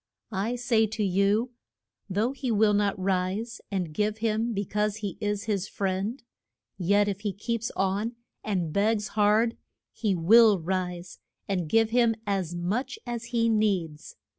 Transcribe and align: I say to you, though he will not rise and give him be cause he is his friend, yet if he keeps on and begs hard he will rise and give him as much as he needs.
I 0.33 0.55
say 0.55 0.87
to 0.87 1.03
you, 1.03 1.51
though 2.09 2.31
he 2.31 2.49
will 2.49 2.73
not 2.73 2.97
rise 2.97 3.61
and 3.69 3.93
give 3.93 4.17
him 4.17 4.51
be 4.51 4.65
cause 4.65 4.95
he 4.95 5.15
is 5.21 5.43
his 5.43 5.67
friend, 5.67 6.23
yet 6.75 7.07
if 7.07 7.19
he 7.19 7.31
keeps 7.31 7.69
on 7.75 8.15
and 8.43 8.73
begs 8.73 9.09
hard 9.09 9.57
he 9.91 10.15
will 10.15 10.57
rise 10.59 11.19
and 11.47 11.69
give 11.69 11.91
him 11.91 12.15
as 12.25 12.55
much 12.55 12.97
as 13.05 13.25
he 13.25 13.47
needs. 13.47 14.15